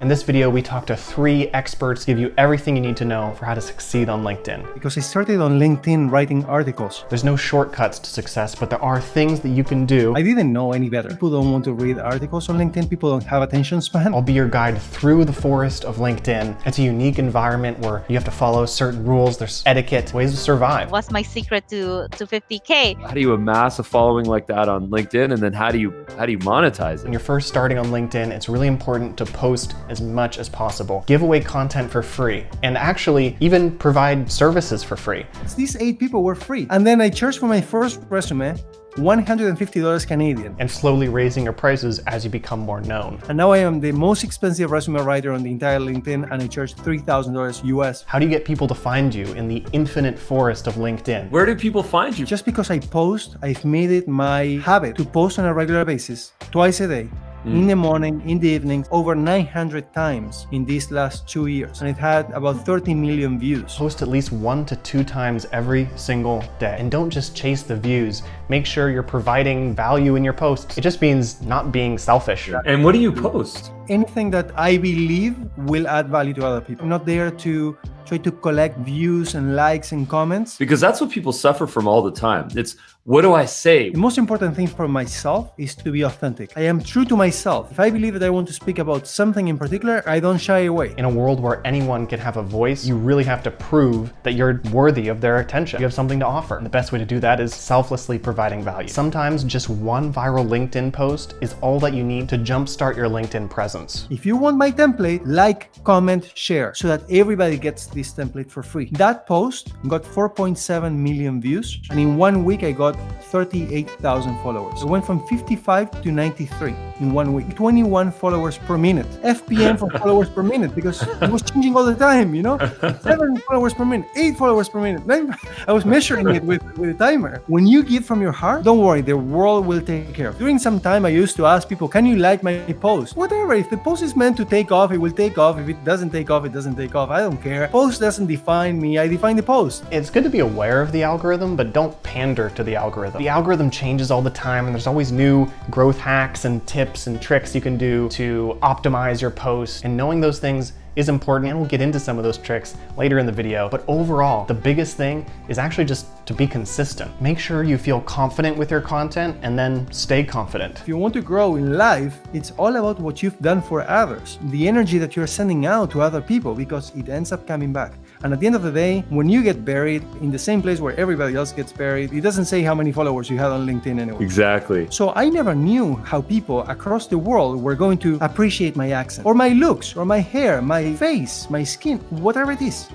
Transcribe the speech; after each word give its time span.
In 0.00 0.08
this 0.08 0.22
video, 0.22 0.48
we 0.48 0.62
talk 0.62 0.86
to 0.86 0.96
three 0.96 1.48
experts, 1.48 2.06
give 2.06 2.18
you 2.18 2.32
everything 2.38 2.74
you 2.74 2.80
need 2.80 2.96
to 2.96 3.04
know 3.04 3.34
for 3.38 3.44
how 3.44 3.52
to 3.52 3.60
succeed 3.60 4.08
on 4.08 4.24
LinkedIn. 4.24 4.72
Because 4.72 4.96
I 4.96 5.02
started 5.02 5.42
on 5.42 5.58
LinkedIn 5.58 6.10
writing 6.10 6.42
articles. 6.46 7.04
There's 7.10 7.22
no 7.22 7.36
shortcuts 7.36 7.98
to 7.98 8.08
success, 8.08 8.54
but 8.54 8.70
there 8.70 8.82
are 8.82 8.98
things 8.98 9.40
that 9.40 9.50
you 9.50 9.62
can 9.62 9.84
do. 9.84 10.14
I 10.16 10.22
didn't 10.22 10.54
know 10.54 10.72
any 10.72 10.88
better. 10.88 11.10
People 11.10 11.30
don't 11.30 11.52
want 11.52 11.64
to 11.64 11.74
read 11.74 11.98
articles 11.98 12.48
on 12.48 12.56
LinkedIn, 12.56 12.88
people 12.88 13.10
don't 13.10 13.24
have 13.24 13.42
attention 13.42 13.82
span. 13.82 14.14
I'll 14.14 14.22
be 14.22 14.32
your 14.32 14.48
guide 14.48 14.80
through 14.80 15.26
the 15.26 15.34
forest 15.34 15.84
of 15.84 15.98
LinkedIn. 15.98 16.56
It's 16.64 16.78
a 16.78 16.82
unique 16.82 17.18
environment 17.18 17.78
where 17.80 18.02
you 18.08 18.14
have 18.14 18.24
to 18.24 18.30
follow 18.30 18.64
certain 18.64 19.04
rules, 19.04 19.36
there's 19.36 19.62
etiquette, 19.66 20.14
ways 20.14 20.30
to 20.30 20.38
survive. 20.38 20.90
What's 20.90 21.10
my 21.10 21.20
secret 21.20 21.68
to, 21.68 22.08
to 22.12 22.26
50K? 22.26 22.98
How 23.02 23.12
do 23.12 23.20
you 23.20 23.34
amass 23.34 23.78
a 23.78 23.82
following 23.82 24.24
like 24.24 24.46
that 24.46 24.66
on 24.66 24.88
LinkedIn? 24.88 25.30
And 25.34 25.42
then 25.42 25.52
how 25.52 25.70
do 25.70 25.78
you 25.78 25.92
how 26.16 26.24
do 26.24 26.32
you 26.32 26.38
monetize 26.38 27.00
it? 27.00 27.02
When 27.02 27.12
you're 27.12 27.20
first 27.20 27.48
starting 27.48 27.76
on 27.76 27.88
LinkedIn, 27.88 28.30
it's 28.30 28.48
really 28.48 28.66
important 28.66 29.18
to 29.18 29.26
post 29.26 29.74
as 29.90 30.00
much 30.00 30.38
as 30.38 30.48
possible. 30.48 31.04
Give 31.06 31.22
away 31.22 31.40
content 31.40 31.90
for 31.90 32.02
free, 32.02 32.46
and 32.62 32.78
actually 32.78 33.36
even 33.40 33.76
provide 33.78 34.30
services 34.30 34.82
for 34.82 34.96
free. 34.96 35.26
These 35.56 35.76
eight 35.76 35.98
people 35.98 36.22
were 36.22 36.34
free. 36.34 36.66
And 36.70 36.86
then 36.86 37.00
I 37.00 37.10
charged 37.10 37.38
for 37.38 37.46
my 37.46 37.60
first 37.60 38.00
resume 38.08 38.56
$150 38.96 40.06
Canadian. 40.06 40.56
And 40.58 40.70
slowly 40.70 41.08
raising 41.08 41.44
your 41.44 41.52
prices 41.52 42.00
as 42.00 42.24
you 42.24 42.30
become 42.30 42.60
more 42.60 42.80
known. 42.80 43.20
And 43.28 43.36
now 43.36 43.52
I 43.52 43.58
am 43.58 43.80
the 43.80 43.92
most 43.92 44.24
expensive 44.24 44.70
resume 44.70 45.00
writer 45.02 45.32
on 45.32 45.42
the 45.42 45.50
entire 45.50 45.78
LinkedIn 45.78 46.30
and 46.30 46.42
I 46.42 46.46
charge 46.46 46.74
$3,000 46.74 47.64
US. 47.64 48.02
How 48.02 48.18
do 48.18 48.24
you 48.24 48.30
get 48.30 48.44
people 48.44 48.66
to 48.68 48.74
find 48.74 49.14
you 49.14 49.26
in 49.34 49.48
the 49.48 49.64
infinite 49.72 50.18
forest 50.18 50.66
of 50.66 50.74
LinkedIn? 50.74 51.30
Where 51.30 51.46
do 51.46 51.54
people 51.54 51.82
find 51.82 52.18
you? 52.18 52.26
Just 52.26 52.44
because 52.44 52.70
I 52.70 52.78
post, 52.78 53.36
I've 53.42 53.64
made 53.64 53.90
it 53.90 54.08
my 54.08 54.60
habit 54.64 54.96
to 54.96 55.04
post 55.04 55.38
on 55.38 55.44
a 55.44 55.54
regular 55.54 55.84
basis, 55.84 56.32
twice 56.50 56.80
a 56.80 56.88
day. 56.88 57.08
Mm. 57.44 57.52
In 57.54 57.66
the 57.68 57.76
morning, 57.76 58.22
in 58.28 58.38
the 58.38 58.48
evening, 58.48 58.84
over 58.90 59.14
900 59.14 59.92
times 59.94 60.46
in 60.52 60.64
these 60.66 60.90
last 60.90 61.26
two 61.26 61.46
years. 61.46 61.80
And 61.80 61.88
it 61.88 61.96
had 61.96 62.30
about 62.32 62.66
30 62.66 62.92
million 62.94 63.38
views. 63.38 63.74
Post 63.76 64.02
at 64.02 64.08
least 64.08 64.30
one 64.30 64.66
to 64.66 64.76
two 64.76 65.04
times 65.04 65.46
every 65.50 65.88
single 65.96 66.44
day. 66.58 66.76
And 66.78 66.90
don't 66.90 67.08
just 67.08 67.34
chase 67.34 67.62
the 67.62 67.76
views. 67.76 68.22
Make 68.50 68.66
sure 68.66 68.90
you're 68.90 69.02
providing 69.02 69.74
value 69.74 70.16
in 70.16 70.24
your 70.24 70.34
posts. 70.34 70.76
It 70.76 70.82
just 70.82 71.00
means 71.00 71.40
not 71.40 71.72
being 71.72 71.96
selfish. 71.96 72.50
And 72.66 72.84
what 72.84 72.92
do 72.92 73.00
you 73.00 73.12
post? 73.12 73.72
anything 73.90 74.30
that 74.30 74.50
I 74.56 74.76
believe 74.76 75.36
will 75.56 75.86
add 75.88 76.08
value 76.08 76.32
to 76.34 76.46
other 76.46 76.60
people. 76.60 76.84
I'm 76.84 76.88
not 76.88 77.04
there 77.04 77.30
to 77.30 77.76
try 78.06 78.18
to 78.18 78.30
collect 78.30 78.78
views 78.78 79.34
and 79.34 79.56
likes 79.56 79.92
and 79.92 80.08
comments. 80.08 80.56
Because 80.56 80.80
that's 80.80 81.00
what 81.00 81.10
people 81.10 81.32
suffer 81.32 81.66
from 81.66 81.86
all 81.86 82.02
the 82.02 82.12
time. 82.12 82.48
It's 82.54 82.76
what 83.04 83.22
do 83.22 83.32
I 83.32 83.46
say? 83.46 83.90
The 83.90 83.98
most 83.98 84.18
important 84.18 84.54
thing 84.54 84.66
for 84.66 84.86
myself 84.86 85.52
is 85.56 85.74
to 85.76 85.90
be 85.90 86.02
authentic. 86.02 86.52
I 86.54 86.62
am 86.62 86.82
true 86.82 87.06
to 87.06 87.16
myself. 87.16 87.72
If 87.72 87.80
I 87.80 87.88
believe 87.88 88.12
that 88.12 88.22
I 88.22 88.28
want 88.28 88.46
to 88.48 88.52
speak 88.52 88.78
about 88.78 89.06
something 89.06 89.48
in 89.48 89.56
particular, 89.56 90.02
I 90.06 90.20
don't 90.20 90.36
shy 90.36 90.60
away. 90.60 90.94
In 90.98 91.06
a 91.06 91.10
world 91.10 91.40
where 91.40 91.66
anyone 91.66 92.06
can 92.06 92.20
have 92.20 92.36
a 92.36 92.42
voice, 92.42 92.84
you 92.84 92.96
really 92.96 93.24
have 93.24 93.42
to 93.44 93.50
prove 93.50 94.12
that 94.22 94.34
you're 94.34 94.60
worthy 94.70 95.08
of 95.08 95.22
their 95.22 95.38
attention. 95.38 95.80
You 95.80 95.86
have 95.86 95.94
something 95.94 96.20
to 96.20 96.26
offer. 96.26 96.58
And 96.58 96.66
the 96.66 96.70
best 96.70 96.92
way 96.92 96.98
to 96.98 97.06
do 97.06 97.20
that 97.20 97.40
is 97.40 97.54
selflessly 97.54 98.18
providing 98.18 98.62
value. 98.62 98.88
Sometimes 98.88 99.44
just 99.44 99.70
one 99.70 100.12
viral 100.12 100.46
LinkedIn 100.46 100.92
post 100.92 101.36
is 101.40 101.54
all 101.62 101.80
that 101.80 101.94
you 101.94 102.04
need 102.04 102.28
to 102.28 102.36
jumpstart 102.36 102.96
your 102.96 103.08
LinkedIn 103.08 103.48
presence. 103.48 104.06
If 104.10 104.26
you 104.26 104.36
want 104.36 104.58
my 104.58 104.70
template, 104.70 105.22
like, 105.24 105.72
comment, 105.84 106.30
share 106.34 106.74
so 106.74 106.86
that 106.86 107.02
everybody 107.10 107.56
gets 107.56 107.86
this 108.00 108.12
template 108.12 108.50
for 108.50 108.62
free. 108.62 108.88
That 108.92 109.26
post 109.26 109.74
got 109.88 110.02
4.7 110.02 110.94
million 110.96 111.40
views, 111.40 111.78
and 111.90 112.00
in 112.00 112.16
one 112.16 112.44
week 112.44 112.62
I 112.64 112.72
got 112.72 112.94
38,000 113.24 114.42
followers. 114.42 114.82
I 114.82 114.86
went 114.86 115.04
from 115.04 115.18
55 115.26 116.02
to 116.02 116.10
93 116.10 116.74
in 117.00 117.12
one 117.12 117.32
week. 117.32 117.54
21 117.54 118.12
followers 118.12 118.58
per 118.58 118.78
minute. 118.78 119.06
FPM 119.22 119.78
for 119.78 119.90
followers 119.98 120.28
per 120.28 120.42
minute 120.42 120.74
because 120.74 121.02
it 121.22 121.30
was 121.30 121.42
changing 121.42 121.74
all 121.76 121.84
the 121.84 121.94
time, 121.94 122.34
you 122.34 122.42
know? 122.42 122.58
Seven 123.02 123.36
followers 123.48 123.74
per 123.74 123.84
minute, 123.84 124.08
eight 124.16 124.36
followers 124.36 124.68
per 124.68 124.80
minute. 124.80 125.06
Nine- 125.06 125.34
I 125.68 125.72
was 125.72 125.84
measuring 125.84 126.28
it 126.34 126.42
with, 126.44 126.62
with 126.78 126.90
a 126.90 126.94
timer. 126.94 127.42
When 127.46 127.66
you 127.66 127.82
give 127.82 128.04
from 128.04 128.20
your 128.20 128.32
heart, 128.32 128.64
don't 128.64 128.78
worry, 128.78 129.00
the 129.00 129.16
world 129.16 129.66
will 129.66 129.80
take 129.80 130.14
care 130.14 130.28
of. 130.28 130.38
During 130.38 130.58
some 130.58 130.80
time, 130.80 131.04
I 131.04 131.08
used 131.10 131.36
to 131.36 131.46
ask 131.46 131.68
people, 131.68 131.88
can 131.88 132.06
you 132.06 132.16
like 132.16 132.42
my 132.42 132.58
post? 132.80 133.16
Whatever, 133.16 133.54
if 133.54 133.70
the 133.70 133.76
post 133.78 134.02
is 134.02 134.14
meant 134.16 134.36
to 134.36 134.44
take 134.44 134.70
off, 134.72 134.92
it 134.92 134.98
will 134.98 135.10
take 135.12 135.38
off. 135.38 135.58
If 135.58 135.68
it 135.68 135.82
doesn't 135.84 136.10
take 136.10 136.30
off, 136.30 136.44
it 136.44 136.52
doesn't 136.52 136.76
take 136.76 136.94
off. 136.94 137.10
I 137.10 137.20
don't 137.20 137.42
care. 137.42 137.68
Post 137.68 138.00
doesn't 138.00 138.26
define 138.26 138.80
me, 138.80 138.98
I 138.98 139.08
define 139.08 139.36
the 139.36 139.42
post. 139.42 139.84
It's 139.90 140.10
good 140.10 140.24
to 140.24 140.30
be 140.30 140.40
aware 140.40 140.80
of 140.82 140.92
the 140.92 141.02
algorithm, 141.02 141.56
but 141.56 141.72
don't 141.72 142.00
pander 142.02 142.50
to 142.50 142.62
the 142.64 142.76
algorithm. 142.76 143.20
The 143.22 143.28
algorithm 143.28 143.70
changes 143.70 144.10
all 144.10 144.22
the 144.22 144.30
time, 144.30 144.66
and 144.66 144.74
there's 144.74 144.86
always 144.86 145.12
new 145.12 145.48
growth 145.70 145.98
hacks 145.98 146.44
and 146.44 146.66
tips 146.66 146.89
and 147.06 147.20
tricks 147.20 147.54
you 147.54 147.60
can 147.60 147.76
do 147.76 148.08
to 148.10 148.58
optimize 148.62 149.20
your 149.20 149.30
posts. 149.30 149.82
And 149.84 149.96
knowing 149.96 150.20
those 150.20 150.38
things 150.38 150.72
is 150.96 151.08
important, 151.08 151.50
and 151.50 151.58
we'll 151.58 151.68
get 151.68 151.80
into 151.80 152.00
some 152.00 152.18
of 152.18 152.24
those 152.24 152.36
tricks 152.36 152.76
later 152.96 153.18
in 153.18 153.26
the 153.26 153.32
video. 153.32 153.68
But 153.68 153.84
overall, 153.86 154.44
the 154.44 154.54
biggest 154.54 154.96
thing 154.96 155.24
is 155.48 155.58
actually 155.58 155.84
just 155.84 156.06
to 156.26 156.34
be 156.34 156.46
consistent. 156.46 157.10
Make 157.20 157.38
sure 157.38 157.62
you 157.62 157.78
feel 157.78 158.00
confident 158.00 158.56
with 158.56 158.70
your 158.70 158.80
content 158.80 159.36
and 159.42 159.58
then 159.58 159.90
stay 159.92 160.24
confident. 160.24 160.80
If 160.80 160.88
you 160.88 160.96
want 160.96 161.14
to 161.14 161.22
grow 161.22 161.56
in 161.56 161.78
life, 161.78 162.18
it's 162.32 162.50
all 162.52 162.74
about 162.76 163.00
what 163.00 163.22
you've 163.22 163.38
done 163.40 163.62
for 163.62 163.82
others, 163.88 164.38
the 164.44 164.66
energy 164.66 164.98
that 164.98 165.16
you're 165.16 165.26
sending 165.26 165.64
out 165.66 165.90
to 165.92 166.00
other 166.00 166.20
people 166.20 166.54
because 166.54 166.94
it 166.96 167.08
ends 167.08 167.32
up 167.32 167.46
coming 167.46 167.72
back. 167.72 167.92
And 168.22 168.32
at 168.34 168.40
the 168.40 168.46
end 168.46 168.54
of 168.54 168.62
the 168.62 168.70
day, 168.70 169.04
when 169.08 169.28
you 169.28 169.42
get 169.42 169.64
buried 169.64 170.02
in 170.20 170.30
the 170.30 170.38
same 170.38 170.60
place 170.60 170.78
where 170.78 170.94
everybody 171.00 171.34
else 171.34 171.52
gets 171.52 171.72
buried, 171.72 172.12
it 172.12 172.20
doesn't 172.20 172.44
say 172.44 172.60
how 172.62 172.74
many 172.74 172.92
followers 172.92 173.30
you 173.30 173.38
had 173.38 173.50
on 173.50 173.66
LinkedIn 173.66 173.98
anyway. 173.98 174.22
Exactly. 174.22 174.86
So 174.90 175.12
I 175.14 175.30
never 175.30 175.54
knew 175.54 175.96
how 175.96 176.20
people 176.20 176.60
across 176.68 177.06
the 177.06 177.16
world 177.16 177.62
were 177.62 177.74
going 177.74 177.98
to 177.98 178.18
appreciate 178.20 178.76
my 178.76 178.90
accent, 178.90 179.26
or 179.26 179.34
my 179.34 179.48
looks, 179.48 179.96
or 179.96 180.04
my 180.04 180.18
hair, 180.18 180.60
my 180.60 180.92
face, 180.94 181.48
my 181.48 181.64
skin, 181.64 181.98
whatever 182.10 182.52
it 182.52 182.60
is. 182.60 182.88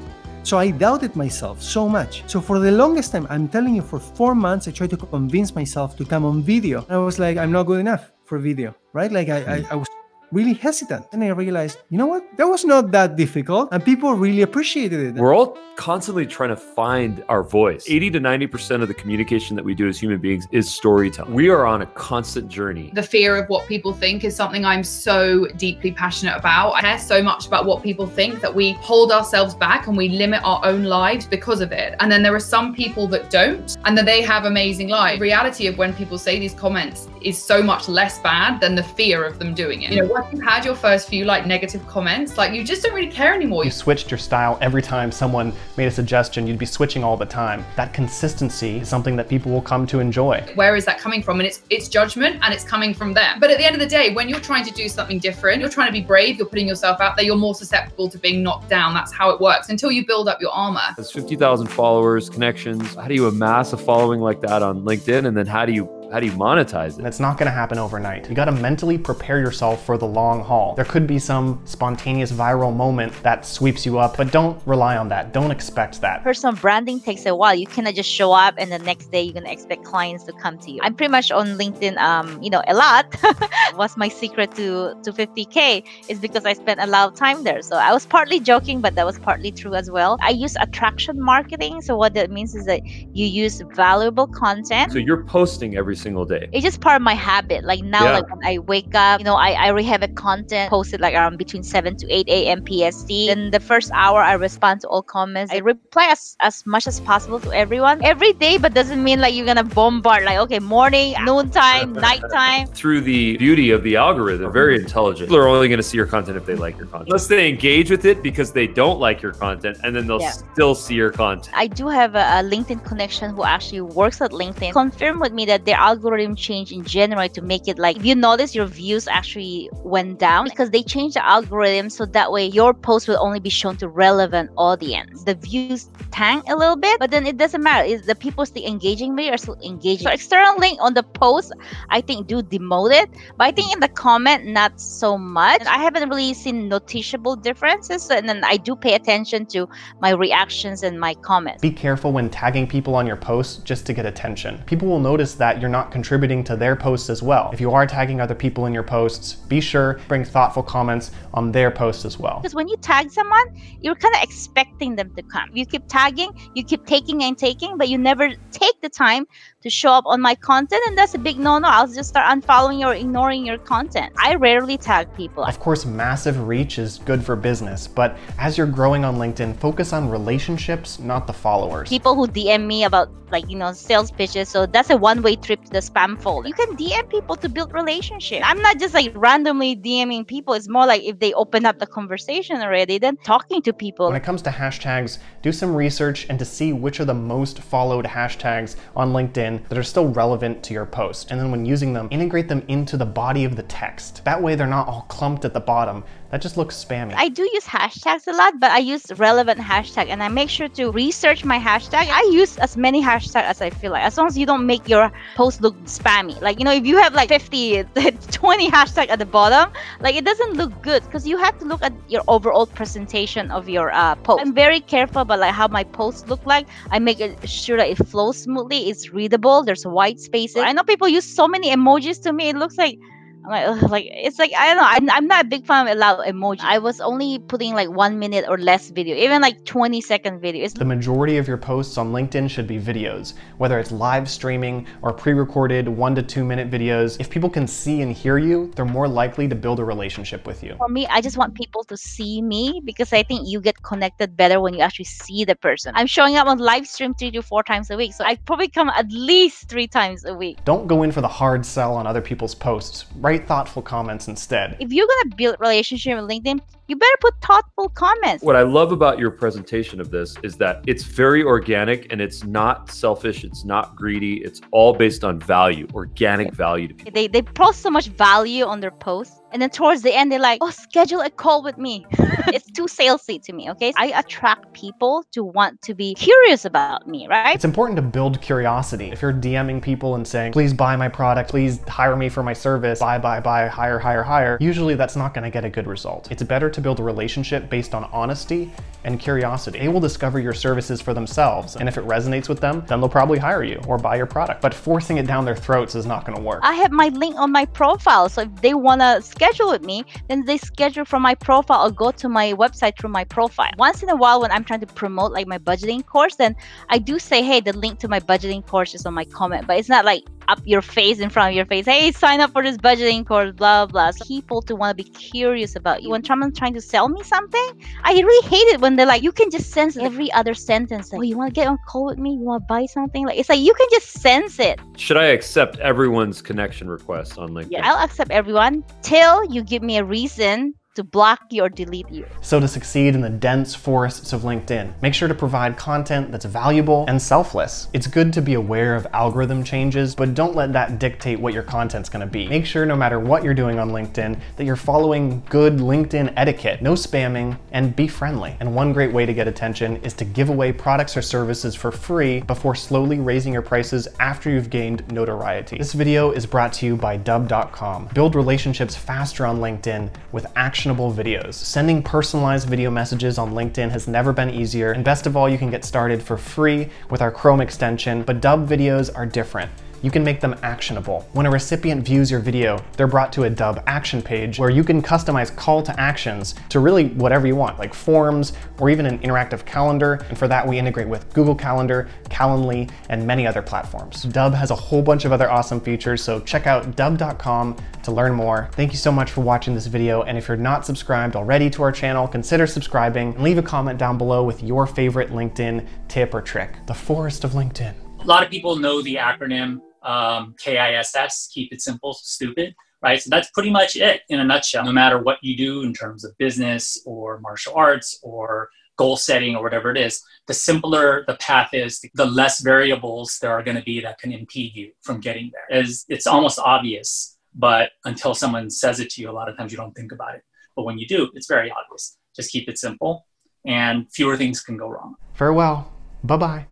So 0.44 0.60
I 0.60 0.70
doubted 0.70 1.16
myself 1.16 1.60
so 1.60 1.90
much. 1.90 2.24
So 2.28 2.40
for 2.40 2.60
the 2.60 2.72
longest 2.72 3.12
time, 3.12 3.26
I'm 3.32 3.48
telling 3.48 3.74
you, 3.74 3.82
for 3.82 4.00
four 4.00 4.36
months, 4.36 4.68
I 4.68 4.72
tried 4.72 4.92
to 4.92 4.98
convince 4.98 5.56
myself 5.56 5.98
to 5.98 6.06
come 6.06 6.24
on 6.24 6.44
video. 6.44 6.86
I 6.88 6.98
was 6.98 7.18
like, 7.18 7.38
I'm 7.38 7.52
not 7.52 7.64
good 7.64 7.80
enough 7.80 8.12
for 8.26 8.38
video, 8.38 8.76
right? 8.94 9.12
Like 9.12 9.30
I, 9.30 9.38
I, 9.38 9.60
hmm. 9.62 9.74
I 9.74 9.76
was 9.76 9.88
really 10.32 10.54
hesitant. 10.54 11.06
And 11.12 11.24
I 11.24 11.30
realized, 11.30 11.78
you 11.90 11.98
know 11.98 12.08
what? 12.08 12.24
That 12.38 12.48
was 12.48 12.66
not 12.66 12.92
that 12.92 13.16
difficult, 13.16 13.70
and 13.72 13.84
people 13.84 14.14
really 14.14 14.42
appreciated 14.42 15.00
it. 15.00 15.16
We're 15.16 15.36
all 15.36 15.58
constantly 15.76 16.26
trying 16.26 16.50
to 16.50 16.56
find 16.56 17.24
our 17.28 17.44
voice. 17.44 17.86
80 17.88 18.12
to 18.12 18.20
90% 18.20 18.82
of 18.82 18.88
the 18.88 18.94
communication 18.94 19.56
that 19.58 19.66
we 19.66 19.76
do 19.76 19.88
as 19.90 20.00
human 20.00 20.20
beings 20.20 20.48
is 20.52 20.74
storytelling. 20.74 21.34
We 21.34 21.50
are 21.50 21.66
on 21.66 21.82
a 21.82 21.86
constant 21.88 22.48
journey. 22.50 22.92
the 22.94 23.04
fear 23.04 23.36
of 23.36 23.50
what 23.50 23.68
people 23.68 23.94
think 23.94 24.24
is 24.24 24.36
something 24.36 24.66
I'm 24.66 24.84
so 24.84 25.48
deeply 25.58 25.92
passionate 25.92 26.38
about. 26.38 26.74
I 26.74 26.82
care 26.82 27.00
so 27.00 27.22
much 27.22 27.48
about 27.48 27.66
what 27.66 27.84
people 27.84 28.08
think 28.08 28.42
that 28.42 28.54
we 28.54 28.74
hold 28.74 29.12
ourselves 29.12 29.54
back 29.54 29.88
and 29.88 29.98
we 29.98 30.10
limit 30.10 30.42
our 30.44 30.64
own 30.64 30.84
lives 30.84 31.26
because 31.26 31.62
of 31.62 31.72
it. 31.72 31.96
And 32.00 32.12
then 32.12 32.24
there 32.24 32.34
are 32.34 32.40
some 32.40 32.74
people 32.74 33.08
that 33.10 33.30
don't, 33.30 33.76
and 33.86 33.98
that 33.98 34.06
they 34.06 34.22
have 34.22 34.46
amazing 34.46 34.88
lives. 34.90 35.20
The 35.20 35.24
reality 35.24 35.68
of 35.68 35.78
when 35.78 35.94
people 35.94 36.18
say 36.18 36.40
these 36.40 36.54
comments 36.54 37.08
is 37.22 37.42
so 37.42 37.62
much 37.62 37.90
less 37.90 38.20
bad 38.20 38.62
than 38.62 38.76
the 38.76 38.84
fear 38.84 39.26
of 39.26 39.40
them 39.40 39.54
doing 39.54 39.82
it. 39.82 39.92
You 39.92 40.04
know, 40.04 40.25
once 40.26 40.38
you've 40.38 40.48
had 40.48 40.66
your 40.66 40.76
first 40.76 41.08
few 41.08 41.26
like 41.26 41.46
negative 41.46 41.86
comments, 41.88 42.38
like 42.38 42.54
you 42.54 42.64
just 42.64 42.84
don't 42.84 42.94
really 42.94 43.12
care 43.12 43.34
anymore. 43.34 43.64
You 43.64 43.72
switched 43.72 44.10
your 44.10 44.18
style 44.18 44.58
every 44.62 44.82
time 44.82 45.12
someone 45.12 45.54
made 45.78 45.86
a 45.86 45.92
suggestion, 45.92 46.48
you'd 46.48 46.58
be 46.58 46.66
switching 46.66 47.04
all 47.04 47.18
the 47.18 47.26
time. 47.26 47.66
That 47.76 47.94
consistency 47.94 48.80
is 48.80 48.90
something 48.90 49.16
that 49.18 49.30
people 49.30 49.52
will 49.52 49.62
come 49.62 49.86
to 49.88 50.00
enjoy. 50.00 50.44
where 50.56 50.76
is 50.76 50.86
that 50.86 51.00
coming 51.00 51.22
from 51.22 51.40
and 51.40 51.48
it's 51.48 51.62
it's 51.70 51.88
judgment 51.88 52.40
and 52.42 52.54
it's 52.54 52.64
coming 52.64 52.94
from 52.94 53.14
them 53.14 53.40
but 53.40 53.50
at 53.52 53.58
the 53.58 53.66
end 53.66 53.76
of 53.76 53.82
the 53.82 53.88
day 53.88 54.14
when 54.14 54.28
you're 54.30 54.40
trying 54.40 54.64
to 54.66 54.72
do 54.72 54.88
something 54.90 55.20
different 55.20 55.60
you're 55.62 55.70
trying 55.70 55.88
to 55.88 55.94
be 55.94 56.02
brave 56.02 56.38
you're 56.38 56.48
putting 56.48 56.68
yourself 56.68 57.00
out 57.02 57.16
there 57.16 57.26
you're 57.26 57.36
more 57.36 57.56
susceptible 57.56 58.10
to 58.10 58.18
being 58.18 58.42
knocked 58.42 58.70
down 58.70 58.94
that's 58.94 59.12
how 59.14 59.30
it 59.30 59.40
works 59.40 59.70
until 59.70 59.92
you 59.92 60.06
build 60.06 60.28
up 60.28 60.40
your 60.42 60.52
armor 60.52 60.80
Has 60.98 61.12
50,000 61.12 61.68
followers, 61.68 62.30
connections. 62.30 62.96
How 62.96 63.08
do 63.08 63.14
you 63.14 63.28
amass 63.28 63.74
a 63.74 63.78
following 63.78 64.20
like 64.22 64.42
that 64.42 64.62
on 64.62 64.84
LinkedIn? 64.84 65.26
And 65.28 65.36
then 65.38 65.46
how 65.48 65.66
do 65.66 65.74
you 65.74 65.86
how 66.16 66.22
do 66.22 66.28
you 66.28 66.32
monetize 66.32 66.98
it? 66.98 67.06
it's 67.06 67.20
not 67.20 67.38
going 67.38 67.46
to 67.46 67.52
happen 67.52 67.78
overnight. 67.78 68.30
You 68.30 68.36
got 68.36 68.46
to 68.46 68.54
mentally 68.54 68.98
prepare 68.98 69.38
yourself 69.38 69.86
for 69.86 69.98
the 69.98 70.06
long 70.06 70.42
haul. 70.42 70.74
There 70.76 70.86
could 70.86 71.06
be 71.06 71.20
some 71.20 71.60
spontaneous 71.66 72.32
viral 72.32 72.74
moment 72.74 73.12
that 73.22 73.46
sweeps 73.46 73.86
you 73.86 74.00
up, 74.00 74.16
but 74.16 74.32
don't 74.32 74.58
rely 74.66 74.96
on 74.96 75.10
that. 75.10 75.34
Don't 75.34 75.52
expect 75.52 76.00
that. 76.00 76.24
Personal 76.24 76.56
branding 76.56 77.02
takes 77.02 77.26
a 77.26 77.36
while. 77.36 77.54
You 77.54 77.68
cannot 77.68 77.96
just 77.96 78.10
show 78.10 78.32
up 78.32 78.56
and 78.58 78.72
the 78.72 78.80
next 78.80 79.12
day 79.12 79.24
you're 79.24 79.34
gonna 79.34 79.52
expect 79.52 79.84
clients 79.84 80.24
to 80.24 80.32
come 80.32 80.58
to 80.60 80.72
you. 80.72 80.80
I'm 80.84 80.94
pretty 80.94 81.12
much 81.12 81.32
on 81.32 81.48
LinkedIn, 81.58 81.98
um, 81.98 82.42
you 82.42 82.50
know, 82.50 82.64
a 82.66 82.74
lot. 82.74 83.14
What's 83.76 83.98
my 83.98 84.08
secret 84.08 84.56
to 84.56 84.96
to 85.04 85.12
50k 85.12 85.84
is 86.08 86.20
because 86.20 86.46
I 86.46 86.54
spent 86.54 86.80
a 86.80 86.88
lot 86.88 87.10
of 87.10 87.16
time 87.16 87.44
there. 87.44 87.62
So 87.62 87.76
I 87.76 87.92
was 87.92 88.06
partly 88.06 88.40
joking, 88.40 88.80
but 88.80 88.96
that 88.96 89.06
was 89.06 89.20
partly 89.20 89.52
true 89.52 89.74
as 89.74 89.92
well. 89.92 90.18
I 90.22 90.30
use 90.30 90.56
attraction 90.62 91.22
marketing. 91.22 91.82
So 91.82 91.98
what 91.98 92.14
that 92.14 92.32
means 92.32 92.56
is 92.56 92.66
that 92.68 92.86
you 92.86 93.26
use 93.26 93.62
valuable 93.76 94.28
content 94.28 94.94
So 94.94 95.00
you're 95.00 95.26
posting 95.26 95.76
every 95.76 95.98
single 96.06 96.26
day. 96.36 96.44
it's 96.56 96.66
just 96.70 96.80
part 96.88 96.96
of 97.00 97.04
my 97.12 97.18
habit. 97.32 97.60
Like 97.72 97.82
now, 97.98 98.04
Yeah. 98.06 98.16
like 98.18 98.28
when 98.34 98.44
I 98.52 98.56
wake 98.74 98.94
up, 99.08 99.16
you 99.22 99.26
know, 99.30 99.38
I, 99.48 99.50
I 99.64 99.66
already 99.70 99.88
have 99.96 100.04
a 100.10 100.12
content 100.28 100.70
posted 100.76 101.00
like 101.06 101.14
around 101.20 101.36
between 101.44 101.64
7 101.64 101.96
to 102.02 102.06
8 102.18 102.28
a.m. 102.38 102.60
PST. 102.68 103.10
Then 103.32 103.42
the 103.58 103.60
first 103.72 103.90
hour, 104.04 104.20
I 104.32 104.34
respond 104.50 104.76
to 104.84 104.88
all 104.94 105.02
comments. 105.18 105.52
I 105.54 105.60
reply 105.74 106.08
as, 106.16 106.22
as 106.50 106.56
much 106.74 106.86
as 106.92 107.00
possible 107.12 107.40
to 107.46 107.50
everyone 107.64 107.98
every 108.14 108.34
day, 108.46 108.56
but 108.64 108.70
doesn't 108.82 109.02
mean 109.08 109.20
like 109.24 109.34
you're 109.36 109.50
gonna 109.52 109.64
bombard 109.80 110.22
like, 110.30 110.40
okay, 110.46 110.60
morning, 110.60 111.16
noontime, 111.30 111.94
nighttime. 112.10 112.68
Through 112.82 113.02
the 113.02 113.38
beauty 113.38 113.68
of 113.72 113.82
the 113.88 113.96
algorithm, 113.96 114.52
very 114.62 114.76
intelligent. 114.86 115.28
People 115.30 115.38
are 115.44 115.48
only 115.48 115.68
going 115.74 115.84
to 115.86 115.90
see 115.92 115.98
your 116.02 116.10
content 116.16 116.36
if 116.42 116.46
they 116.46 116.56
like 116.66 116.76
your 116.78 116.88
content. 116.94 117.10
Unless 117.10 117.28
they 117.28 117.50
engage 117.50 117.90
with 117.96 118.06
it 118.12 118.22
because 118.30 118.50
they 118.58 118.68
don't 118.82 119.00
like 119.08 119.22
your 119.26 119.34
content, 119.46 119.78
and 119.84 119.96
then 119.96 120.04
they'll 120.08 120.22
Yeah. 120.22 120.32
still 120.54 120.76
see 120.76 120.96
your 121.04 121.12
content. 121.24 121.54
I 121.66 121.68
do 121.68 121.86
have 122.00 122.12
a, 122.16 122.26
a 122.40 122.42
LinkedIn 122.54 122.82
connection 122.92 123.28
who 123.36 123.44
actually 123.56 123.82
works 124.02 124.22
at 124.22 124.32
LinkedIn. 124.32 124.72
Confirm 124.74 125.20
with 125.20 125.34
me 125.34 125.46
that 125.52 125.66
their 125.66 125.80
algorithm 125.90 126.36
change 126.36 126.72
in 126.72 126.84
general 126.84 127.28
to 127.30 127.42
make 127.42 127.68
it 127.68 127.78
like 127.78 127.98
if 127.98 128.06
you 128.06 128.16
notice 128.16 128.56
your 128.60 128.66
views 128.66 129.08
actually 129.08 129.70
went 129.84 130.20
down 130.20 130.46
because 130.46 130.70
they 130.72 130.84
changed 130.84 131.16
the 131.16 131.26
algorithm 131.26 131.90
so 131.90 132.06
that 132.06 132.32
way 132.32 132.46
your 132.60 132.74
post 132.74 133.08
will 133.08 133.22
only 133.28 133.40
be 133.40 133.50
shown 133.50 133.76
to 133.78 133.88
relevant 133.88 134.50
audience. 134.58 135.24
The 135.24 135.36
views 135.36 135.90
tank 136.12 136.44
a 136.48 136.56
little 136.56 136.76
bit, 136.76 137.00
but 137.00 137.12
then 137.12 137.26
it 137.26 137.38
doesn't 137.38 137.62
matter. 137.62 137.86
Is 137.86 138.06
the 138.06 138.16
people 138.16 138.46
still 138.46 138.66
engaging 138.66 139.16
me 139.16 139.30
or 139.30 139.38
still 139.38 139.58
engaging? 139.64 140.08
So 140.08 140.12
external 140.12 140.58
link 140.58 140.80
on 140.82 140.94
the 140.94 141.04
post, 141.04 141.54
I 141.90 142.02
think 142.02 142.28
do 142.28 142.42
demote 142.42 142.94
it, 142.94 143.10
but 143.38 143.46
I 143.46 143.52
think 143.52 143.74
in 143.74 143.80
the 143.80 143.90
comment 143.90 144.46
not 144.46 144.80
so 144.80 145.18
much. 145.18 145.60
And 145.60 145.70
I 145.70 145.78
haven't 145.78 146.10
really 146.10 146.34
seen 146.34 146.68
noticeable 146.70 147.36
differences, 147.36 148.10
and 148.10 148.28
then 148.30 148.44
I 148.44 148.58
do 148.58 148.76
pay 148.76 148.94
attention 148.96 149.46
to 149.48 149.68
my 150.02 150.12
reactions 150.12 150.84
and 150.84 151.00
my 151.00 151.14
comments. 151.16 151.62
Be 151.62 151.72
careful 151.72 152.12
when 152.12 152.30
tagging 152.30 152.68
people 152.68 152.96
on 152.96 153.06
your 153.06 153.18
posts 153.18 153.58
just 153.64 153.86
to 153.88 153.94
get 153.94 154.06
attention. 154.06 154.64
People 154.66 154.88
will 154.88 155.00
notice 155.00 155.36
that 155.36 155.60
you're 155.60 155.75
not 155.76 155.92
contributing 155.92 156.42
to 156.46 156.56
their 156.56 156.76
posts 156.76 157.10
as 157.10 157.22
well. 157.22 157.50
If 157.52 157.60
you 157.60 157.72
are 157.72 157.86
tagging 157.86 158.22
other 158.22 158.34
people 158.36 158.66
in 158.66 158.74
your 158.74 158.84
posts, 158.84 159.34
be 159.34 159.60
sure 159.60 160.00
bring 160.08 160.24
thoughtful 160.24 160.64
comments 160.64 161.12
on 161.34 161.52
their 161.52 161.70
posts 161.70 162.06
as 162.06 162.18
well. 162.18 162.40
Because 162.42 162.56
when 162.56 162.70
you 162.70 162.78
tag 162.78 163.12
someone, 163.12 163.48
you're 163.82 163.96
kind 163.96 164.16
of 164.16 164.24
expecting 164.24 164.96
them 164.96 165.14
to 165.16 165.22
come. 165.24 165.50
You 165.54 165.66
keep 165.66 165.84
tagging, 165.90 166.32
you 166.54 166.64
keep 166.64 166.86
taking 166.86 167.24
and 167.24 167.38
taking, 167.38 167.78
but 167.78 167.90
you 167.90 167.98
never 167.98 168.30
take 168.52 168.80
the 168.82 168.90
time 168.90 169.26
to 169.66 169.70
show 169.72 169.90
up 169.90 170.06
on 170.06 170.22
my 170.22 170.36
content, 170.36 170.82
and 170.86 170.96
that's 170.96 171.16
a 171.16 171.18
big 171.18 171.40
no-no. 171.40 171.68
I'll 171.68 171.88
just 171.88 172.10
start 172.10 172.28
unfollowing 172.28 172.86
or 172.86 172.94
ignoring 172.94 173.48
your 173.48 173.58
content. 173.58 174.14
I 174.16 174.36
rarely 174.36 174.78
tag 174.78 175.12
people. 175.16 175.44
Of 175.44 175.60
course, 175.60 175.88
massive 175.88 176.48
reach 176.48 176.78
is 176.78 177.00
good 177.00 177.26
for 177.26 177.36
business, 177.36 177.88
but 177.88 178.16
as 178.38 178.60
you're 178.60 178.68
growing 178.68 179.04
on 179.04 179.16
LinkedIn, 179.16 179.58
focus 179.58 179.92
on 179.92 180.08
relationships, 180.08 181.00
not 181.00 181.26
the 181.26 181.34
followers. 181.34 181.90
People 181.90 182.14
who 182.14 182.28
DM 182.28 182.68
me 182.68 182.84
about 182.84 183.10
like 183.32 183.50
you 183.50 183.58
know 183.58 183.74
sales 183.74 184.12
pitches, 184.12 184.50
so 184.50 184.68
that's 184.68 184.92
a 184.92 184.98
one-way 184.98 185.36
trip 185.36 185.64
to 185.66 185.72
the 185.72 185.80
spam 185.80 186.22
folder. 186.22 186.48
You 186.48 186.54
can 186.54 186.78
DM 186.78 187.10
people 187.10 187.36
to 187.36 187.50
build 187.50 187.74
relationships 187.74 188.46
I'm 188.46 188.62
not 188.62 188.80
just 188.80 188.94
like 188.94 189.12
randomly 189.16 189.76
DMing 189.76 190.28
people. 190.28 190.54
It's 190.54 190.70
more 190.70 190.86
like 190.86 191.02
if 191.04 191.20
they 191.20 191.34
open 191.34 191.66
up 191.66 191.80
the 191.80 191.88
conversation 191.88 192.62
already, 192.62 193.00
then 193.00 193.18
talking 193.18 193.64
to 193.64 193.74
people. 193.74 194.08
When 194.08 194.16
it 194.16 194.24
comes 194.24 194.44
to 194.44 194.52
hashtags, 194.52 195.18
do 195.42 195.52
some 195.52 195.76
research 195.76 196.28
and 196.30 196.38
to 196.38 196.46
see 196.46 196.72
which 196.72 197.00
are 197.00 197.06
the 197.06 197.16
most 197.16 197.60
followed 197.60 198.06
hashtags 198.06 198.76
on 198.96 199.12
LinkedIn 199.12 199.55
that 199.70 199.78
are 199.78 199.84
still 199.84 200.08
relevant 200.10 200.64
to 200.64 200.74
your 200.74 200.86
post. 200.86 201.32
And 201.32 201.40
then 201.40 201.52
when 201.52 201.66
using 201.66 201.94
them, 201.94 202.08
integrate 202.12 202.48
them 202.48 202.64
into 202.68 202.98
the 202.98 203.06
body 203.06 203.46
of 203.46 203.56
the 203.56 203.64
text. 203.64 204.24
That 204.26 204.42
way 204.42 204.56
they're 204.56 204.68
not 204.68 204.88
all 204.88 205.06
clumped 205.10 205.46
at 205.46 205.54
the 205.54 205.60
bottom. 205.60 206.04
That 206.32 206.42
just 206.42 206.58
looks 206.58 206.76
spammy. 206.76 207.14
I 207.16 207.30
do 207.30 207.44
use 207.44 207.64
hashtags 207.64 208.28
a 208.28 208.36
lot, 208.36 208.60
but 208.60 208.72
I 208.72 208.80
use 208.80 209.06
relevant 209.16 209.60
hashtag 209.60 210.08
and 210.10 210.22
I 210.22 210.28
make 210.28 210.50
sure 210.50 210.68
to 210.68 210.92
research 210.92 211.46
my 211.46 211.58
hashtag. 211.58 212.10
I 212.10 212.30
use 212.32 212.58
as 212.58 212.76
many 212.76 213.02
hashtags 213.02 213.44
as 213.44 213.62
I 213.62 213.70
feel 213.70 213.92
like, 213.92 214.04
as 214.04 214.18
long 214.18 214.28
as 214.28 214.38
you 214.38 214.46
don't 214.46 214.66
make 214.66 214.90
your 214.90 215.12
post 215.36 215.62
look 215.62 215.76
spammy. 215.86 216.40
Like, 216.42 216.60
you 216.60 216.66
know, 216.66 216.74
if 216.74 216.86
you 216.86 216.98
have 216.98 217.14
like 217.14 217.30
50, 217.30 217.84
20 218.32 218.70
hashtag 218.70 219.10
at 219.10 219.20
the 219.20 219.26
bottom, 219.26 219.72
like 220.02 220.16
it 220.16 220.26
doesn't 220.26 220.54
look 220.54 220.74
good 220.82 221.04
because 221.06 221.26
you 221.28 221.38
have 221.38 221.58
to 221.60 221.66
look 221.66 221.82
at 221.84 221.94
your 222.10 222.24
overall 222.28 222.66
presentation 222.66 223.52
of 223.52 223.70
your 223.70 223.92
uh, 223.94 224.16
post. 224.16 224.42
I'm 224.42 224.54
very 224.54 224.80
careful 224.82 225.22
about 225.22 225.40
like 225.40 225.54
how 225.54 225.68
my 225.68 225.84
posts 225.84 226.28
look 226.28 226.46
like. 226.46 226.68
I 226.92 227.00
make 227.00 227.20
sure 227.46 227.78
that 227.78 227.88
it 227.88 227.98
flows 228.08 228.38
smoothly, 228.40 228.90
it's 228.90 229.14
readable, 229.14 229.45
there's 229.64 229.86
white 229.86 230.20
spaces. 230.20 230.62
I 230.64 230.74
know 230.74 230.84
people 230.84 231.08
use 231.08 231.26
so 231.26 231.48
many 231.48 231.70
emojis 231.70 232.22
to 232.24 232.34
me, 232.34 232.50
it 232.50 232.56
looks 232.56 232.78
like 232.78 233.00
like, 233.48 233.68
ugh, 233.68 233.90
like 233.90 234.08
it's 234.10 234.40
like 234.40 234.52
I 234.58 234.68
don't 234.68 234.78
know. 234.78 234.88
I'm, 234.88 235.10
I'm 235.10 235.28
not 235.28 235.46
a 235.46 235.48
big 235.48 235.66
fan 235.66 235.88
of 235.88 235.96
a 235.96 236.00
lot 236.00 236.20
of 236.20 236.26
emoji. 236.26 236.62
I 236.62 236.78
was 236.78 237.02
only 237.02 237.40
putting 237.40 237.74
like 237.74 237.90
one 237.90 238.20
minute 238.20 238.46
or 238.48 238.58
less 238.58 238.90
video, 238.90 239.16
even 239.16 239.42
like 239.42 239.64
20 239.66 240.02
second 240.02 240.40
video. 240.40 240.66
It's 240.66 240.74
The 240.74 240.86
majority 240.86 241.38
of 241.38 241.48
your 241.48 241.58
posts 241.58 241.98
on 241.98 242.12
LinkedIn 242.12 242.50
should 242.50 242.68
be 242.68 242.80
videos, 242.80 243.34
whether 243.58 243.80
it's 243.80 243.92
live 243.92 244.30
streaming 244.30 244.88
or 245.02 245.14
pre 245.14 245.34
recorded 245.34 245.88
one 245.88 246.16
to 246.16 246.24
two 246.24 246.44
minute 246.44 246.70
videos. 246.70 247.18
If 247.20 247.30
people 247.30 247.50
can 247.50 247.68
see 247.68 248.02
and 248.02 248.12
hear 248.12 248.38
you, 248.38 248.72
they're 248.76 248.86
more 248.86 249.08
likely 249.08 249.48
to 249.48 249.56
build 249.56 249.80
a 249.80 249.86
relationship 249.86 250.46
with 250.48 250.64
you. 250.64 250.76
for 250.78 250.90
me. 250.90 251.08
I 251.08 251.22
just 251.22 251.38
want 251.38 251.56
people 251.56 251.84
to 251.86 251.98
see 251.98 252.42
me 252.42 252.82
because 252.84 253.14
I 253.14 253.24
think 253.24 253.48
you 253.48 253.62
get 253.62 253.82
connected 253.84 254.36
better 254.36 254.60
when 254.60 254.74
you 254.74 254.82
actually 254.82 255.06
see 255.06 255.46
the 255.46 255.56
person. 255.56 255.94
I'm 255.96 256.08
showing 256.08 256.36
up 256.36 256.48
on 256.48 256.58
live 256.58 256.88
stream 256.88 257.14
three 257.14 257.32
to 257.32 257.42
four 257.42 257.64
times 257.64 257.90
a 257.90 257.98
week, 257.98 258.14
so 258.14 258.24
I 258.24 258.36
probably 258.36 258.68
come 258.68 258.90
at 258.90 259.12
least 259.12 259.70
three 259.70 259.88
times 259.88 260.26
a 260.26 260.34
week. 260.34 260.58
Don't 260.66 260.88
go 260.88 261.04
in 261.04 261.12
for 261.12 261.22
the 261.22 261.28
hard 261.28 261.66
sell 261.66 261.96
on 261.96 262.08
other 262.08 262.22
people's 262.22 262.56
posts. 262.56 263.06
Write 263.36 263.50
thoughtful 263.50 263.82
comments 263.82 264.30
instead. 264.30 264.78
If 264.80 264.94
you're 264.94 265.06
gonna 265.06 265.36
build 265.36 265.58
relationship 265.60 266.18
with 266.18 266.30
LinkedIn, 266.30 266.62
you 266.88 266.96
better 266.96 267.18
put 267.20 267.34
thoughtful 267.42 267.90
comments. 267.90 268.44
What 268.44 268.56
I 268.56 268.62
love 268.62 268.92
about 268.92 269.18
your 269.20 269.32
presentation 269.32 270.00
of 270.00 270.12
this 270.12 270.36
is 270.44 270.56
that 270.58 270.84
it's 270.88 271.04
very 271.04 271.44
organic 271.44 272.12
and 272.12 272.22
it's 272.22 272.44
not 272.44 272.92
selfish, 272.92 273.44
it's 273.44 273.66
not 273.66 273.96
greedy, 273.96 274.44
it's 274.44 274.62
all 274.72 274.94
based 274.94 275.24
on 275.24 275.40
value, 275.40 275.88
organic 275.94 276.54
value 276.54 276.88
to 276.88 276.94
people. 276.94 277.12
They 277.12 277.28
they 277.28 277.42
post 277.42 277.82
so 277.82 277.90
much 277.90 278.08
value 278.08 278.66
on 278.66 278.80
their 278.80 278.92
posts, 278.92 279.42
and 279.52 279.62
then 279.62 279.70
towards 279.70 280.02
the 280.02 280.16
end 280.16 280.32
they're 280.32 280.40
like, 280.40 280.60
"Oh, 280.62 280.70
schedule 280.70 281.22
a 281.22 281.30
call 281.30 281.64
with 281.64 281.78
me." 281.78 282.06
it's 282.54 282.70
too 282.72 282.86
salesy 282.86 283.42
to 283.44 283.54
me. 283.54 283.70
Okay, 283.72 283.94
I 283.98 284.08
attract 284.08 284.74
people 284.74 285.26
to 285.32 285.44
want 285.44 285.82
to 285.84 285.94
be 285.94 286.14
curious 286.16 286.66
about 286.66 287.08
me, 287.08 287.28
right? 287.28 287.56
It's 287.56 287.66
important 287.66 287.96
to 287.98 288.02
build 288.02 288.42
curiosity. 288.42 289.12
If 289.12 289.22
you're 289.22 289.34
DMing 289.34 289.82
people 289.82 290.16
and 290.16 290.28
saying, 290.28 290.54
please 290.54 290.74
buy 290.74 290.96
my 290.96 291.10
product, 291.10 291.50
please 291.50 291.80
hire 291.88 292.16
me 292.16 292.30
for 292.30 292.44
my 292.44 292.54
service, 292.54 293.00
buy, 293.00 293.18
buy, 293.18 293.40
buy, 293.40 293.68
hire, 293.68 294.00
hire, 294.00 294.24
hire, 294.24 294.58
usually 294.60 294.96
that's 294.96 295.16
not 295.16 295.34
gonna 295.34 295.50
get 295.50 295.66
a 295.66 295.70
good 295.70 295.88
result. 295.88 296.32
It's 296.32 296.44
better 296.44 296.70
to 296.76 296.82
build 296.82 297.00
a 297.00 297.04
relationship 297.04 297.70
based 297.70 297.94
on 297.94 298.04
honesty 298.14 298.72
and 299.04 299.20
curiosity. 299.20 299.80
They 299.80 299.88
will 299.88 300.00
discover 300.00 300.40
your 300.40 300.54
services 300.54 301.02
for 301.02 301.14
themselves, 301.14 301.76
and 301.76 301.88
if 301.88 301.98
it 301.98 302.06
resonates 302.06 302.50
with 302.50 302.60
them, 302.60 302.84
then 302.88 303.00
they'll 303.00 303.10
probably 303.10 303.38
hire 303.40 303.64
you 303.64 303.82
or 303.88 303.98
buy 303.98 304.16
your 304.16 304.26
product. 304.26 304.62
But 304.62 304.74
forcing 304.74 305.18
it 305.18 305.28
down 305.28 305.46
their 305.46 305.56
throats 305.56 305.96
is 305.96 306.06
not 306.06 306.26
gonna 306.26 306.42
work. 306.42 306.62
I 306.64 306.74
have 306.74 306.92
my 306.92 307.10
link 307.10 307.36
on 307.38 307.52
my 307.52 307.66
profile, 307.66 308.30
so 308.30 308.42
if 308.44 308.56
they 308.62 308.74
wanna 308.74 309.22
schedule 309.22 309.70
with 309.70 309.84
me, 309.84 310.04
then 310.28 310.46
they 310.46 310.58
schedule 310.58 311.06
from 311.06 311.22
my 311.22 311.36
profile 311.36 311.88
or 311.88 311.92
go 311.92 312.12
to 312.12 312.30
my 312.30 312.54
website 312.54 312.98
through 312.98 313.12
my 313.12 313.24
profile. 313.24 313.72
Once 313.78 314.04
in 314.04 314.10
a 314.10 314.16
while, 314.16 314.42
when 314.42 314.52
I'm 314.52 314.64
trying 314.64 314.82
to 314.82 314.88
promote 314.88 315.32
like 315.32 315.48
my 315.48 315.60
budgeting 315.60 316.06
course, 316.06 316.36
then 316.36 316.56
I 316.90 316.98
do 316.98 317.20
say, 317.20 317.44
"Hey, 317.44 317.62
the 317.62 317.74
link 317.74 318.00
to 318.00 318.08
my 318.08 318.20
budgeting 318.20 318.66
course 318.66 318.96
is 318.96 319.06
on 319.06 319.14
my 319.14 319.26
comment," 319.26 319.68
but 319.68 319.78
it's 319.78 319.90
not 319.90 320.04
like 320.04 320.24
up 320.48 320.62
your 320.66 320.82
face 320.82 321.20
in 321.20 321.30
front 321.30 321.50
of 321.50 321.56
your 321.56 321.66
face. 321.66 321.86
Hey, 321.86 322.12
sign 322.12 322.42
up 322.42 322.52
for 322.52 322.64
this 322.64 322.78
budgeting 322.78 323.26
course, 323.26 323.52
blah 323.52 323.86
blah. 323.86 324.12
So 324.12 324.26
people 324.26 324.62
to 324.64 324.76
want 324.76 324.98
to 324.98 325.04
be 325.04 325.10
curious 325.10 325.76
about 325.76 326.04
you. 326.04 326.10
When 326.10 326.24
someone's 326.24 326.58
trying 326.58 326.74
to 326.74 326.82
sell 326.82 327.10
me 327.10 327.24
something, 327.24 327.84
I 328.04 328.14
really 328.14 328.48
hate 328.48 328.68
it 328.74 328.82
when 328.82 328.96
they're 328.96 329.06
like, 329.06 329.24
you 329.24 329.32
can 329.32 329.50
just 329.50 329.72
sense 329.72 329.98
every 329.98 330.32
other 330.34 330.54
sentence. 330.54 331.12
Like, 331.12 331.20
oh, 331.20 331.24
you 331.24 331.38
want 331.38 331.54
to 331.54 331.60
get 331.60 331.68
on 331.68 331.78
call 331.88 332.06
with 332.06 332.18
me? 332.18 332.32
You 332.34 332.40
want 332.40 332.64
to 332.64 332.68
buy 332.68 332.86
something? 332.86 333.26
Like, 333.26 333.38
it's 333.38 333.50
like 333.50 333.60
you 333.60 333.74
can 333.74 333.88
just 333.92 334.10
sense 334.22 334.60
it. 334.60 334.80
Should 334.98 335.18
I 335.18 335.26
accept 335.26 335.80
everyone's 335.80 336.42
connection 336.42 336.90
request 336.90 337.38
on 337.38 337.50
LinkedIn? 337.52 337.72
Yeah, 337.72 337.90
I'll 337.90 338.04
accept 338.04 338.32
everyone 338.32 338.84
till 339.02 339.44
you 339.46 339.64
give 339.64 339.84
me 339.84 339.98
a 339.98 340.04
reason 340.04 340.76
to 340.96 341.04
block 341.04 341.42
you 341.52 341.64
or 341.64 341.70
delete 341.70 342.10
you. 342.10 342.26
So, 342.42 342.60
to 342.60 342.68
succeed 342.68 343.16
in 343.16 343.22
the 343.22 343.30
dense 343.30 343.76
forests 343.76 344.34
of 344.34 344.42
LinkedIn, 344.42 344.94
make 345.02 345.14
sure 345.14 345.28
to 345.28 345.36
provide 345.36 345.78
content 345.78 346.32
that's 346.32 346.46
valuable 346.46 347.06
and 347.08 347.22
selfless. 347.22 347.88
It's 347.94 348.08
good 348.08 348.34
to 348.34 348.42
be 348.42 348.56
aware 348.56 348.96
of 348.96 349.06
algorithm 349.14 349.64
changes, 349.64 350.16
but 350.16 350.34
don't 350.34 350.56
let 350.56 350.74
that 350.74 351.00
dictate 351.00 351.40
what 351.40 351.54
your 351.54 351.64
content's 351.64 352.10
gonna 352.10 352.26
be. 352.26 352.48
Make 352.48 352.66
sure, 352.66 352.86
no 352.86 352.96
matter 352.96 353.20
what 353.20 353.44
you're 353.44 353.54
doing 353.54 353.80
on 353.80 353.92
LinkedIn, 353.92 354.40
that 354.56 354.66
you're 354.66 354.76
following 354.76 355.44
good 355.50 355.78
LinkedIn 355.78 356.34
etiquette, 356.36 356.82
no 356.82 356.94
spamming, 356.94 357.58
and 357.72 357.96
be 357.96 358.08
friendly. 358.08 358.56
And 358.60 358.74
one 358.74 358.94
great 358.94 359.12
way 359.12 359.26
to 359.26 359.34
get 359.34 359.48
attention 359.48 359.98
is 359.98 360.14
to 360.14 360.26
give 360.26 360.50
away 360.50 360.72
products 360.72 361.18
or 361.18 361.22
services 361.22 361.76
for 361.76 361.92
free 361.92 362.42
before 362.42 362.76
slowly 362.76 363.20
raising 363.20 363.54
your 363.54 363.62
prices 363.62 364.08
after 364.20 364.50
you've 364.50 364.70
gained 364.70 365.10
notoriety. 365.12 365.78
This 365.78 365.94
video 365.94 366.32
is 366.32 366.46
brought 366.46 366.74
to 366.74 366.86
you 366.86 366.96
by 366.96 367.18
dubb.com. 367.18 368.10
Build 368.14 368.36
relationships 368.36 368.96
faster 368.96 369.46
on 369.46 369.60
LinkedIn 369.60 370.10
with 370.32 370.46
actionable 370.86 371.12
videos. 371.12 371.56
Sending 371.56 372.04
personalized 372.04 372.70
video 372.70 372.92
messages 372.92 373.40
on 373.40 373.54
LinkedIn 373.54 373.90
has 373.90 374.08
never 374.08 374.32
been 374.32 374.52
easier, 374.52 374.92
and 374.92 375.04
best 375.04 375.26
of 375.26 375.36
all, 375.36 375.50
you 375.50 375.58
can 375.58 375.72
get 375.72 375.84
started 375.84 376.22
for 376.22 376.38
free 376.38 376.92
with 377.10 377.24
our 377.24 377.32
Chrome 377.32 377.60
extension, 377.60 378.22
but 378.22 378.40
Dubb 378.40 378.68
videos 378.68 379.10
are 379.16 379.26
different. 379.26 379.72
You 380.02 380.12
can 380.12 380.24
make 380.24 380.40
them 380.40 380.56
actionable. 380.62 381.28
When 381.34 381.46
a 381.46 381.52
recipient 381.52 382.06
views 382.06 382.30
your 382.30 382.40
video, 382.40 382.84
they're 382.98 383.08
brought 383.08 383.34
to 383.34 383.46
a 383.46 383.50
Dubb 383.50 383.84
action 383.88 384.22
page 384.22 384.60
where 384.60 384.70
you 384.70 384.84
can 384.84 385.02
customize 385.02 385.56
call 385.56 385.82
to 385.84 386.00
actions 386.00 386.56
to 386.70 386.80
really 386.80 387.10
whatever 387.10 387.48
you 387.48 387.56
want, 387.56 387.80
like 387.80 387.94
forms 387.94 388.54
or 388.80 388.90
even 388.90 389.06
an 389.06 389.20
interactive 389.20 389.66
calendar. 389.66 390.26
And 390.30 390.38
for 390.38 390.48
that, 390.48 390.68
we 390.68 390.78
integrate 390.78 391.08
with 391.08 391.32
Google 391.34 391.56
Calendar, 391.56 392.08
Calendly, 392.30 392.90
and 393.10 393.26
many 393.26 393.48
other 393.48 393.62
platforms. 393.62 394.26
Dubb 394.26 394.54
has 394.54 394.72
a 394.72 394.76
whole 394.76 395.02
bunch 395.02 395.26
of 395.26 395.32
other 395.32 395.50
awesome 395.50 395.80
features, 395.80 396.24
so 396.24 396.40
check 396.40 396.68
out 396.68 396.96
dubb.com 396.96 397.76
to 398.04 398.12
learn 398.12 398.34
more. 398.34 398.70
Thank 398.74 398.92
you 398.92 398.98
so 398.98 399.12
much 399.12 399.32
for 399.32 399.42
watching 399.42 399.74
this 399.74 399.88
video, 399.88 400.24
and 400.24 400.38
if 400.38 400.48
you're 400.48 400.58
not 400.58 400.86
subscribed 400.86 401.36
already 401.36 401.70
to 401.72 401.84
our 401.84 401.92
channel, 401.92 402.28
consider 402.28 402.68
subscribing 402.68 403.34
and 403.34 403.44
leave 403.44 403.58
a 403.58 403.64
comment 403.64 403.98
down 403.98 404.18
below 404.18 404.44
with 404.44 404.62
your 404.62 404.86
favorite 404.86 405.32
LinkedIn 405.32 405.88
tip 406.08 406.34
or 406.34 406.42
trick. 406.42 406.76
The 406.86 406.94
forest 406.94 407.44
of 407.44 407.52
LinkedIn. 407.52 408.05
A 408.26 408.28
lot 408.28 408.42
of 408.42 408.50
people 408.50 408.76
know 408.76 409.04
the 409.04 409.18
acronym 409.18 409.82
um, 410.02 410.56
KISS, 410.58 411.48
keep 411.54 411.72
it 411.72 411.80
simple, 411.80 412.12
stupid, 412.12 412.74
right? 413.04 413.22
So 413.22 413.30
that's 413.30 413.52
pretty 413.52 413.70
much 413.70 413.96
it 413.96 414.22
in 414.30 414.40
a 414.40 414.44
nutshell. 414.44 414.84
No 414.84 414.92
matter 414.92 415.20
what 415.20 415.38
you 415.44 415.56
do 415.56 415.84
in 415.84 415.94
terms 415.94 416.26
of 416.26 416.36
business 416.40 417.00
or 417.06 417.40
martial 417.42 417.76
arts 417.76 418.20
or 418.24 418.70
goal 418.98 419.16
setting 419.16 419.56
or 419.56 419.62
whatever 419.62 419.92
it 419.92 419.98
is, 420.00 420.24
the 420.48 420.56
simpler 420.56 421.24
the 421.28 421.36
path 421.36 421.70
is, 421.74 422.04
the 422.16 422.26
less 422.26 422.62
variables 422.62 423.38
there 423.44 423.52
are 423.52 423.62
going 423.62 423.78
to 423.78 423.84
be 423.84 424.02
that 424.02 424.18
can 424.18 424.32
impede 424.32 424.76
you 424.76 424.92
from 425.04 425.20
getting 425.20 425.52
there. 425.54 425.80
As 425.80 426.04
it's 426.10 426.26
almost 426.26 426.58
obvious, 426.58 427.38
but 427.54 427.92
until 428.06 428.34
someone 428.34 428.72
says 428.72 429.00
it 429.00 429.12
to 429.12 429.22
you, 429.22 429.30
a 429.30 429.34
lot 429.34 429.50
of 429.50 429.56
times 429.56 429.72
you 429.72 429.78
don't 429.78 429.94
think 429.94 430.12
about 430.12 430.34
it. 430.34 430.42
But 430.76 430.86
when 430.86 430.98
you 430.98 431.06
do, 431.06 431.30
it's 431.36 431.48
very 431.48 431.70
obvious. 431.70 432.18
Just 432.36 432.52
keep 432.52 432.68
it 432.68 432.80
simple, 432.80 433.28
and 433.68 434.12
fewer 434.12 434.36
things 434.36 434.62
can 434.62 434.78
go 434.78 434.90
wrong. 434.90 435.14
Farewell. 435.36 435.94
Bye 436.24 436.38
bye. 436.38 436.64